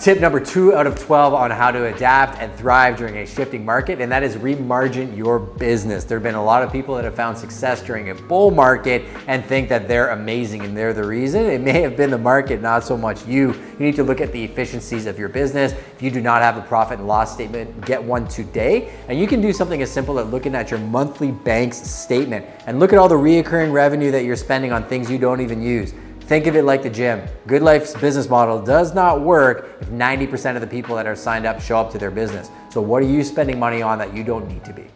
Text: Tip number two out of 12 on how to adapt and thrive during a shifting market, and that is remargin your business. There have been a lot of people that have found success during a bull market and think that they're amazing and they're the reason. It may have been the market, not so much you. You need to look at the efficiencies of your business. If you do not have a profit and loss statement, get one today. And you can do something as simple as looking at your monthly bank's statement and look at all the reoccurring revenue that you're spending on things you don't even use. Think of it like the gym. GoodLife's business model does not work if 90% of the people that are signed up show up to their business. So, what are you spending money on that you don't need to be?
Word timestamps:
Tip 0.00 0.18
number 0.18 0.40
two 0.40 0.74
out 0.74 0.86
of 0.86 0.98
12 0.98 1.34
on 1.34 1.50
how 1.50 1.70
to 1.70 1.94
adapt 1.94 2.38
and 2.38 2.50
thrive 2.54 2.96
during 2.96 3.18
a 3.18 3.26
shifting 3.26 3.66
market, 3.66 4.00
and 4.00 4.10
that 4.10 4.22
is 4.22 4.34
remargin 4.36 5.14
your 5.14 5.38
business. 5.38 6.04
There 6.04 6.16
have 6.16 6.22
been 6.22 6.36
a 6.36 6.42
lot 6.42 6.62
of 6.62 6.72
people 6.72 6.94
that 6.94 7.04
have 7.04 7.14
found 7.14 7.36
success 7.36 7.82
during 7.82 8.08
a 8.08 8.14
bull 8.14 8.50
market 8.50 9.02
and 9.26 9.44
think 9.44 9.68
that 9.68 9.88
they're 9.88 10.08
amazing 10.08 10.62
and 10.62 10.74
they're 10.74 10.94
the 10.94 11.06
reason. 11.06 11.44
It 11.44 11.60
may 11.60 11.82
have 11.82 11.98
been 11.98 12.08
the 12.08 12.16
market, 12.16 12.62
not 12.62 12.82
so 12.82 12.96
much 12.96 13.26
you. 13.26 13.52
You 13.52 13.78
need 13.78 13.94
to 13.96 14.02
look 14.02 14.22
at 14.22 14.32
the 14.32 14.42
efficiencies 14.42 15.04
of 15.04 15.18
your 15.18 15.28
business. 15.28 15.72
If 15.72 16.00
you 16.00 16.10
do 16.10 16.22
not 16.22 16.40
have 16.40 16.56
a 16.56 16.62
profit 16.62 16.98
and 16.98 17.06
loss 17.06 17.34
statement, 17.34 17.84
get 17.84 18.02
one 18.02 18.26
today. 18.26 18.94
And 19.08 19.20
you 19.20 19.26
can 19.26 19.42
do 19.42 19.52
something 19.52 19.82
as 19.82 19.90
simple 19.90 20.18
as 20.18 20.26
looking 20.28 20.54
at 20.54 20.70
your 20.70 20.80
monthly 20.80 21.30
bank's 21.30 21.76
statement 21.76 22.46
and 22.66 22.80
look 22.80 22.94
at 22.94 22.98
all 22.98 23.08
the 23.08 23.16
reoccurring 23.16 23.70
revenue 23.70 24.10
that 24.12 24.24
you're 24.24 24.36
spending 24.36 24.72
on 24.72 24.84
things 24.84 25.10
you 25.10 25.18
don't 25.18 25.42
even 25.42 25.60
use. 25.60 25.92
Think 26.30 26.46
of 26.46 26.54
it 26.54 26.62
like 26.62 26.84
the 26.84 26.90
gym. 26.90 27.26
GoodLife's 27.48 28.00
business 28.00 28.28
model 28.28 28.62
does 28.62 28.94
not 28.94 29.20
work 29.20 29.76
if 29.80 29.88
90% 29.88 30.54
of 30.54 30.60
the 30.60 30.66
people 30.68 30.94
that 30.94 31.04
are 31.04 31.16
signed 31.16 31.44
up 31.44 31.60
show 31.60 31.76
up 31.76 31.90
to 31.90 31.98
their 31.98 32.12
business. 32.12 32.52
So, 32.68 32.80
what 32.80 33.02
are 33.02 33.06
you 33.06 33.24
spending 33.24 33.58
money 33.58 33.82
on 33.82 33.98
that 33.98 34.14
you 34.14 34.22
don't 34.22 34.46
need 34.46 34.64
to 34.64 34.72
be? 34.72 34.90